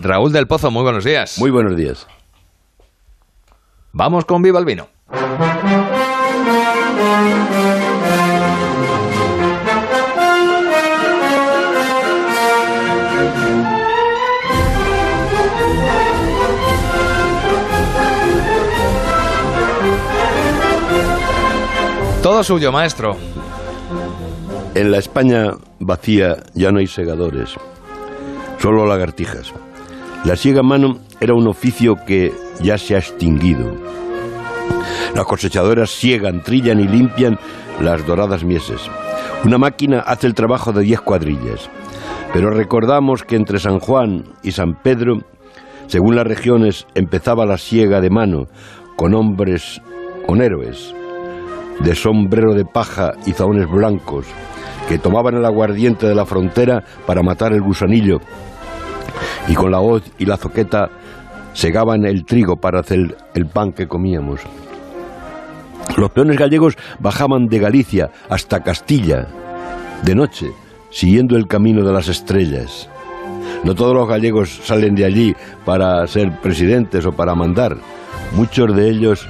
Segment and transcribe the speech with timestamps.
[0.00, 1.38] Raúl del Pozo, muy buenos días.
[1.38, 2.06] Muy buenos días.
[3.92, 4.88] Vamos con Viva el Vino.
[22.22, 23.16] Todo suyo, maestro.
[24.74, 27.54] En la España vacía ya no hay segadores,
[28.58, 29.52] solo lagartijas.
[30.24, 33.74] La siega a mano era un oficio que ya se ha extinguido.
[35.14, 37.38] Las cosechadoras siegan, trillan y limpian
[37.80, 38.90] las doradas mieses.
[39.44, 41.70] Una máquina hace el trabajo de diez cuadrillas.
[42.32, 45.20] Pero recordamos que entre San Juan y San Pedro,
[45.86, 48.46] según las regiones, empezaba la siega de mano,
[48.96, 49.80] con hombres,
[50.26, 50.94] con héroes,
[51.80, 54.26] de sombrero de paja y zahones blancos,
[54.88, 58.18] que tomaban el aguardiente de la frontera para matar el gusanillo,
[59.48, 60.90] y con la hoz y la zoqueta
[61.52, 64.40] segaban el trigo para hacer el pan que comíamos.
[65.96, 69.28] Los peones gallegos bajaban de Galicia hasta Castilla,
[70.02, 70.50] de noche,
[70.90, 72.88] siguiendo el camino de las estrellas.
[73.64, 77.76] No todos los gallegos salen de allí para ser presidentes o para mandar.
[78.32, 79.26] Muchos de ellos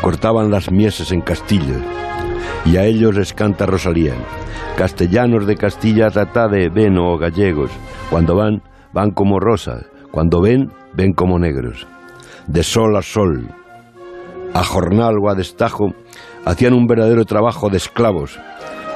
[0.00, 1.76] cortaban las mieses en Castillo.
[2.64, 4.14] Y a ellos les canta Rosalía.
[4.76, 7.70] Castellanos de Castilla trata de ven o gallegos.
[8.10, 9.84] Cuando van, van como rosas.
[10.10, 11.86] Cuando ven, ven como negros.
[12.46, 13.48] De sol a sol,
[14.54, 15.92] a jornal o a destajo,
[16.44, 18.38] hacían un verdadero trabajo de esclavos.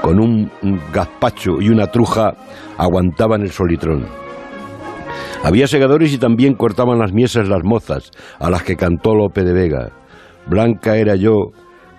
[0.01, 0.51] Con un
[0.93, 2.35] gazpacho y una truja
[2.77, 4.07] aguantaban el solitrón.
[5.45, 9.53] Había segadores y también cortaban las miesas las mozas, a las que cantó Lope de
[9.53, 9.91] Vega.
[10.47, 11.51] Blanca era yo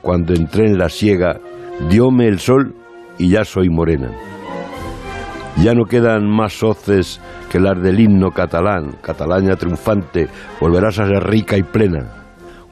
[0.02, 1.40] cuando entré en la siega,
[1.90, 2.74] diome el sol
[3.18, 4.12] y ya soy morena.
[5.58, 10.28] Ya no quedan más hoces que las del himno catalán, Catalaña triunfante,
[10.60, 12.12] volverás a ser rica y plena.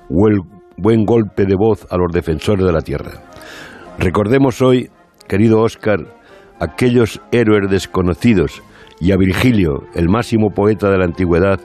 [0.09, 3.11] buen golpe de voz a los defensores de la tierra.
[3.99, 4.89] Recordemos hoy,
[5.27, 5.99] querido Óscar,
[6.59, 8.61] aquellos héroes desconocidos
[8.99, 11.59] y a Virgilio, el máximo poeta de la antigüedad,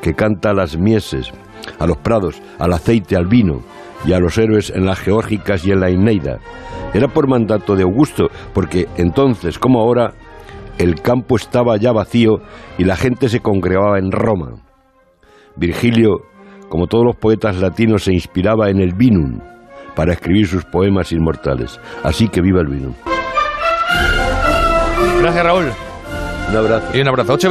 [0.00, 1.32] que canta a las mieses,
[1.78, 3.62] a los prados, al aceite, al vino
[4.04, 6.38] y a los héroes en las geórgicas y en la Ineida.
[6.94, 10.12] Era por mandato de Augusto, porque entonces, como ahora,
[10.78, 12.40] el campo estaba ya vacío
[12.78, 14.54] y la gente se congregaba en Roma.
[15.56, 16.22] Virgilio,
[16.68, 19.40] como todos los poetas latinos, se inspiraba en el vinum
[19.94, 21.78] para escribir sus poemas inmortales.
[22.02, 22.94] Así que viva el vino.
[25.20, 25.66] Gracias, Raúl.
[26.48, 26.96] Un abrazo.
[26.96, 27.34] Y un abrazo.
[27.34, 27.50] 8.20.